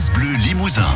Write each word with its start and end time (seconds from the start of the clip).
France 0.00 0.12
Bleu 0.12 0.32
Limousin. 0.46 0.86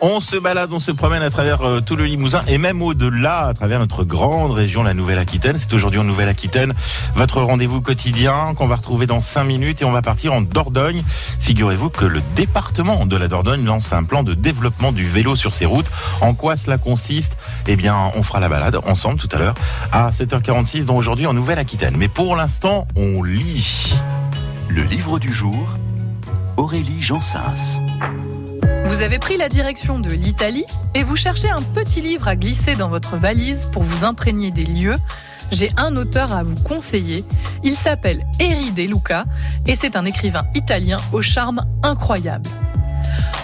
On 0.00 0.18
se 0.18 0.34
balade, 0.34 0.72
on 0.72 0.80
se 0.80 0.90
promène 0.90 1.22
à 1.22 1.30
travers 1.30 1.62
euh, 1.62 1.80
tout 1.80 1.94
le 1.94 2.06
Limousin 2.06 2.40
et 2.48 2.58
même 2.58 2.82
au-delà, 2.82 3.46
à 3.46 3.54
travers 3.54 3.78
notre 3.78 4.02
grande 4.02 4.50
région, 4.50 4.82
la 4.82 4.94
Nouvelle-Aquitaine. 4.94 5.56
C'est 5.56 5.72
aujourd'hui 5.74 6.00
en 6.00 6.04
Nouvelle-Aquitaine 6.04 6.74
votre 7.14 7.40
rendez-vous 7.40 7.80
quotidien 7.80 8.54
qu'on 8.56 8.66
va 8.66 8.74
retrouver 8.74 9.06
dans 9.06 9.20
5 9.20 9.44
minutes 9.44 9.82
et 9.82 9.84
on 9.84 9.92
va 9.92 10.02
partir 10.02 10.32
en 10.32 10.40
Dordogne. 10.40 11.04
Figurez-vous 11.38 11.88
que 11.88 12.04
le 12.04 12.20
département 12.34 13.06
de 13.06 13.16
la 13.16 13.28
Dordogne 13.28 13.64
lance 13.64 13.92
un 13.92 14.02
plan 14.02 14.24
de 14.24 14.34
développement 14.34 14.90
du 14.90 15.04
vélo 15.04 15.36
sur 15.36 15.54
ses 15.54 15.66
routes. 15.66 15.90
En 16.20 16.34
quoi 16.34 16.56
cela 16.56 16.78
consiste? 16.78 17.36
Eh 17.68 17.76
bien, 17.76 18.10
on 18.16 18.24
fera 18.24 18.40
la 18.40 18.48
balade 18.48 18.80
ensemble 18.86 19.20
tout 19.20 19.28
à 19.30 19.38
l'heure 19.38 19.54
à 19.92 20.10
7h46, 20.10 20.86
donc 20.86 20.98
aujourd'hui 20.98 21.28
en 21.28 21.34
Nouvelle-Aquitaine. 21.34 21.94
Mais 21.96 22.08
pour 22.08 22.34
l'instant, 22.34 22.88
on 22.96 23.22
lit. 23.22 23.94
Le 24.68 24.82
livre 24.82 25.20
du 25.20 25.32
jour, 25.32 25.68
Aurélie 26.56 27.02
Jansens. 27.02 27.80
Vous 28.86 29.00
avez 29.00 29.18
pris 29.18 29.36
la 29.36 29.48
direction 29.48 29.98
de 29.98 30.10
l'Italie 30.10 30.66
et 30.94 31.02
vous 31.02 31.16
cherchez 31.16 31.50
un 31.50 31.62
petit 31.62 32.00
livre 32.00 32.28
à 32.28 32.36
glisser 32.36 32.76
dans 32.76 32.88
votre 32.88 33.16
valise 33.16 33.66
pour 33.72 33.82
vous 33.82 34.04
imprégner 34.04 34.50
des 34.50 34.64
lieux. 34.64 34.96
J'ai 35.50 35.72
un 35.76 35.96
auteur 35.96 36.32
à 36.32 36.42
vous 36.42 36.54
conseiller. 36.62 37.24
Il 37.62 37.74
s'appelle 37.74 38.24
Eri 38.38 38.72
De 38.72 38.82
Luca 38.82 39.24
et 39.66 39.74
c'est 39.74 39.96
un 39.96 40.04
écrivain 40.04 40.44
italien 40.54 40.98
au 41.12 41.22
charme 41.22 41.64
incroyable. 41.82 42.48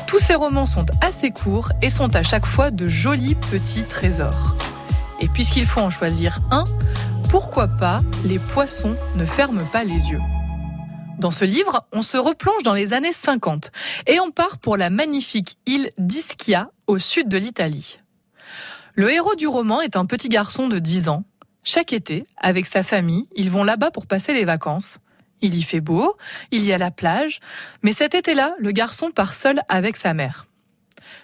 Tous 0.07 0.19
ses 0.19 0.35
romans 0.35 0.67
sont 0.67 0.87
assez 1.01 1.31
courts 1.31 1.73
et 1.83 1.91
sont 1.91 2.15
à 2.15 2.23
chaque 2.23 2.47
fois 2.47 2.71
de 2.71 2.87
jolis 2.87 3.35
petits 3.35 3.85
trésors. 3.85 4.57
Et 5.21 5.29
puisqu'il 5.29 5.67
faut 5.67 5.81
en 5.81 5.91
choisir 5.91 6.41
un, 6.51 6.65
pourquoi 7.29 7.69
pas 7.69 8.01
Les 8.25 8.39
poissons 8.39 8.97
ne 9.17 9.25
ferment 9.25 9.67
pas 9.73 9.85
les 9.85 10.11
yeux 10.11 10.21
dans 11.21 11.31
ce 11.31 11.45
livre, 11.45 11.87
on 11.93 12.03
se 12.03 12.17
replonge 12.17 12.63
dans 12.65 12.75
les 12.75 12.93
années 12.93 13.13
50 13.13 13.71
et 14.07 14.19
on 14.21 14.31
part 14.31 14.59
pour 14.59 14.77
la 14.77 14.91
magnifique 14.91 15.59
île 15.67 15.93
d'Ischia 15.99 16.71
au 16.87 16.99
sud 16.99 17.29
de 17.29 17.37
l'Italie. 17.37 17.99
Le 18.95 19.11
héros 19.13 19.37
du 19.37 19.47
roman 19.47 19.81
est 19.81 19.97
un 19.97 20.07
petit 20.07 20.29
garçon 20.29 20.67
de 20.67 20.79
10 20.79 21.09
ans. 21.09 21.25
Chaque 21.63 21.93
été, 21.93 22.27
avec 22.39 22.67
sa 22.67 22.83
famille, 22.83 23.29
ils 23.37 23.51
vont 23.51 23.65
là-bas 23.65 23.91
pour 23.91 24.07
passer 24.07 24.33
les 24.33 24.45
vacances. 24.45 24.97
Il 25.43 25.55
y 25.55 25.63
fait 25.63 25.81
beau, 25.81 26.17
il 26.51 26.65
y 26.65 26.73
a 26.73 26.79
la 26.79 26.91
plage, 26.91 27.41
mais 27.83 27.93
cet 27.93 28.15
été-là, 28.15 28.55
le 28.59 28.73
garçon 28.73 29.11
part 29.11 29.35
seul 29.35 29.61
avec 29.69 29.97
sa 29.97 30.15
mère. 30.15 30.47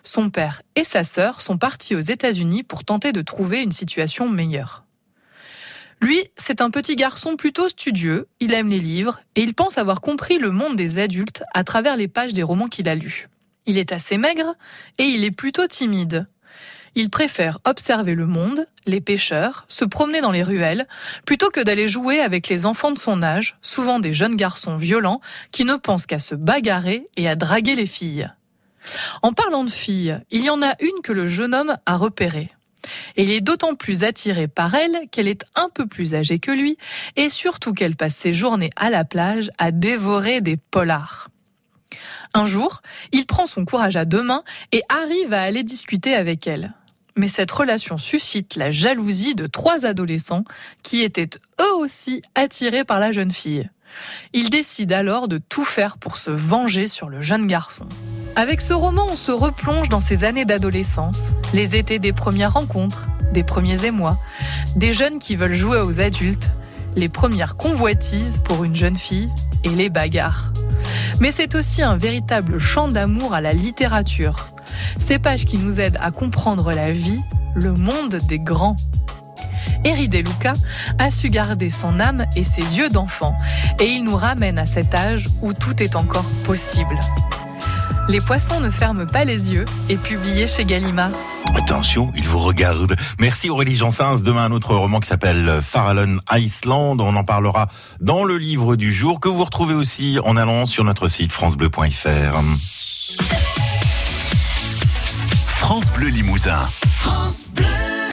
Son 0.03 0.31
père 0.31 0.63
et 0.75 0.85
sa 0.85 1.05
sœur 1.05 1.41
sont 1.41 1.59
partis 1.59 1.97
aux 1.97 2.01
États-Unis 2.01 2.63
pour 2.63 2.85
tenter 2.85 3.13
de 3.13 3.23
trouver 3.23 3.63
une 3.63 3.73
situation 3.73 4.29
meilleure. 4.29 4.86
Lui, 6.01 6.25
c'est 6.37 6.61
un 6.61 6.71
petit 6.71 6.95
garçon 6.95 7.37
plutôt 7.37 7.69
studieux, 7.69 8.29
il 8.41 8.53
aime 8.53 8.69
les 8.69 8.79
livres 8.79 9.21
et 9.35 9.43
il 9.43 9.55
pense 9.55 9.79
avoir 9.79 10.01
compris 10.01 10.39
le 10.39 10.51
monde 10.51 10.77
des 10.77 10.99
adultes 10.99 11.43
à 11.55 11.65
travers 11.65 11.97
les 11.97 12.09
pages 12.09 12.35
des 12.35 12.43
romans 12.43 12.69
qu'il 12.69 12.89
a 12.89 12.95
lus. 12.95 13.29
Il 13.67 13.79
est 13.79 13.93
assez 13.93 14.19
maigre 14.19 14.55
et 14.99 15.05
il 15.05 15.25
est 15.25 15.31
plutôt 15.31 15.67
timide. 15.67 16.27
Il 16.95 17.11
préfère 17.11 17.59
observer 17.65 18.15
le 18.15 18.27
monde, 18.27 18.67
les 18.87 19.03
pêcheurs, 19.03 19.67
se 19.69 19.85
promener 19.85 20.23
dans 20.23 20.31
les 20.31 20.43
ruelles, 20.43 20.87
plutôt 21.27 21.51
que 21.51 21.61
d'aller 21.61 21.89
jouer 21.89 22.21
avec 22.21 22.49
les 22.49 22.65
enfants 22.65 22.93
de 22.93 22.99
son 22.99 23.23
âge, 23.23 23.59
souvent 23.61 23.99
des 23.99 24.15
jeunes 24.15 24.37
garçons 24.37 24.77
violents 24.77 25.21
qui 25.53 25.65
ne 25.65 25.77
pensent 25.77 26.07
qu'à 26.07 26.19
se 26.19 26.35
bagarrer 26.35 27.07
et 27.17 27.29
à 27.29 27.37
draguer 27.37 27.75
les 27.75 27.87
filles. 27.87 28.31
En 29.21 29.33
parlant 29.33 29.65
de 29.65 29.71
filles, 29.71 30.21
il 30.31 30.43
y 30.43 30.51
en 30.51 30.63
a 30.63 30.75
une 30.81 31.03
que 31.03 31.13
le 31.13 31.27
jeune 31.27 31.55
homme 31.55 31.77
a 31.85 31.97
repérée. 31.97 32.51
Et 33.17 33.25
il 33.25 33.31
est 33.31 33.41
d'autant 33.41 33.75
plus 33.75 34.05
attiré 34.05 34.49
par 34.49 34.75
elle 34.75 35.09
qu'elle 35.11 35.29
est 35.29 35.45
un 35.55 35.69
peu 35.73 35.87
plus 35.87 36.15
âgée 36.15 36.39
que 36.39 36.51
lui 36.51 36.77
et 37.17 37.29
surtout 37.29 37.73
qu'elle 37.73 37.97
passe 37.97 38.15
ses 38.15 38.33
journées 38.33 38.71
à 38.77 38.91
la 38.91 39.05
plage 39.05 39.51
à 39.59 39.71
dévorer 39.71 40.41
des 40.41 40.57
polars. 40.57 41.29
Un 42.35 42.47
jour, 42.47 42.83
il 43.13 43.27
prend 43.27 43.47
son 43.47 43.65
courage 43.65 43.97
à 43.97 44.05
deux 44.05 44.23
mains 44.23 44.45
et 44.73 44.83
arrive 44.89 45.33
à 45.33 45.43
aller 45.43 45.63
discuter 45.63 46.15
avec 46.15 46.47
elle. 46.47 46.75
Mais 47.17 47.29
cette 47.29 47.51
relation 47.51 47.97
suscite 47.97 48.57
la 48.57 48.71
jalousie 48.71 49.35
de 49.35 49.47
trois 49.47 49.87
adolescents 49.87 50.45
qui 50.83 51.03
étaient 51.03 51.31
eux 51.61 51.75
aussi 51.77 52.21
attirés 52.35 52.85
par 52.85 53.01
la 53.01 53.11
jeune 53.11 53.31
fille. 53.31 53.71
Il 54.35 54.51
décide 54.51 54.93
alors 54.93 55.27
de 55.27 55.39
tout 55.39 55.65
faire 55.65 55.97
pour 55.97 56.19
se 56.19 56.31
venger 56.31 56.87
sur 56.87 57.09
le 57.09 57.23
jeune 57.23 57.47
garçon. 57.47 57.89
Avec 58.39 58.61
ce 58.61 58.75
roman, 58.75 59.07
on 59.09 59.17
se 59.17 59.33
replonge 59.33 59.89
dans 59.89 60.01
ces 60.01 60.23
années 60.23 60.45
d'adolescence, 60.45 61.31
les 61.55 61.75
étés 61.75 61.99
des 61.99 62.13
premières 62.13 62.53
rencontres, 62.53 63.09
des 63.33 63.43
premiers 63.43 63.87
émois, 63.87 64.19
des 64.77 64.93
jeunes 64.93 65.19
qui 65.19 65.37
veulent 65.37 65.55
jouer 65.55 65.81
aux 65.81 66.01
adultes, 66.01 66.51
les 66.97 67.09
premières 67.09 67.57
convoitises 67.57 68.39
pour 68.45 68.63
une 68.63 68.77
jeune 68.77 68.97
fille 68.97 69.31
et 69.65 69.71
les 69.71 69.89
bagarres. 69.89 70.53
Mais 71.19 71.31
c'est 71.31 71.55
aussi 71.55 71.81
un 71.81 71.97
véritable 71.97 72.59
chant 72.59 72.89
d'amour 72.89 73.33
à 73.33 73.41
la 73.41 73.55
littérature. 73.55 74.49
Ces 74.99 75.19
pages 75.19 75.47
qui 75.47 75.57
nous 75.57 75.81
aident 75.81 75.99
à 76.03 76.11
comprendre 76.11 76.75
la 76.75 76.93
vie, 76.93 77.23
le 77.55 77.73
monde 77.73 78.19
des 78.29 78.39
grands. 78.39 78.77
Eri 79.83 80.09
De 80.09 80.19
Luca 80.19 80.53
a 80.99 81.11
su 81.11 81.31
garder 81.31 81.71
son 81.71 82.01
âme 82.01 82.27
et 82.37 82.45
ses 82.45 82.77
yeux 82.77 82.91
d'enfant, 82.91 83.33
et 83.81 83.87
il 83.87 84.05
nous 84.05 84.17
ramène 84.17 84.59
à 84.59 84.67
cet 84.67 84.95
âge 84.95 85.27
où 85.41 85.55
tout 85.55 85.83
est 85.83 85.97
encore 85.97 86.31
possible. 86.45 87.01
Les 88.09 88.21
poissons 88.21 88.61
ne 88.61 88.71
ferment 88.71 89.07
pas 89.07 89.25
les 89.25 89.53
yeux 89.53 89.65
est 89.89 89.97
publié 89.97 90.47
chez 90.47 90.65
Gallimard. 90.65 91.11
Attention, 91.57 92.13
il 92.17 92.29
vous 92.29 92.39
regarde. 92.39 92.95
Merci 93.19 93.51
Aurélie 93.51 93.77
Jansens. 93.77 94.23
Demain, 94.23 94.45
un 94.45 94.53
autre 94.53 94.75
roman 94.77 95.01
qui 95.01 95.09
s'appelle 95.09 95.61
Farallon 95.61 96.19
Iceland. 96.33 96.97
On 97.01 97.17
en 97.17 97.25
parlera 97.25 97.67
dans 98.01 98.23
le 98.25 98.39
livre 98.39 98.77
du 98.77 98.93
jour 98.93 99.19
que 99.19 99.29
vous 99.29 99.45
retrouvez 99.45 99.75
aussi 99.75 100.19
en 100.23 100.37
allant 100.37 100.67
sur 100.67 100.85
notre 100.85 101.09
site 101.09 101.33
francebleu.fr. 101.33 102.41
France 105.47 105.91
Bleu 105.93 106.09
Limousin. 106.09 106.69
France 106.93 107.49
Bleu. 107.53 107.67